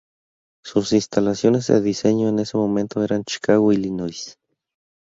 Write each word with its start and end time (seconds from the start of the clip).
Sus 0.65 0.93
instalaciones 0.93 1.67
de 1.67 1.79
diseño 1.79 2.27
en 2.27 2.39
ese 2.39 2.57
momento 2.57 3.03
eran 3.03 3.23
Chicago, 3.23 3.71
Illinois. 3.71 4.35